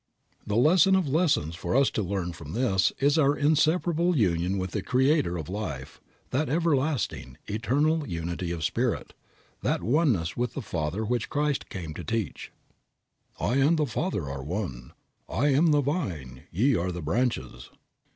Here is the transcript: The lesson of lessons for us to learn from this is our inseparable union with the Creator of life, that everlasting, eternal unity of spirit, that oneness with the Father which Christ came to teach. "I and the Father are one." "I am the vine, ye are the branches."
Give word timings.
The 0.47 0.55
lesson 0.55 0.95
of 0.95 1.07
lessons 1.07 1.53
for 1.55 1.75
us 1.75 1.91
to 1.91 2.01
learn 2.01 2.33
from 2.33 2.53
this 2.53 2.91
is 2.97 3.19
our 3.19 3.37
inseparable 3.37 4.17
union 4.17 4.57
with 4.57 4.71
the 4.71 4.81
Creator 4.81 5.37
of 5.37 5.47
life, 5.47 6.01
that 6.31 6.49
everlasting, 6.49 7.37
eternal 7.45 8.07
unity 8.09 8.49
of 8.49 8.63
spirit, 8.63 9.13
that 9.61 9.83
oneness 9.83 10.35
with 10.35 10.53
the 10.55 10.63
Father 10.63 11.05
which 11.05 11.29
Christ 11.29 11.69
came 11.69 11.93
to 11.93 12.03
teach. 12.03 12.51
"I 13.39 13.57
and 13.57 13.77
the 13.77 13.85
Father 13.85 14.27
are 14.27 14.41
one." 14.43 14.93
"I 15.29 15.49
am 15.49 15.67
the 15.67 15.81
vine, 15.81 16.45
ye 16.49 16.73
are 16.75 16.91
the 16.91 17.03
branches." 17.03 17.69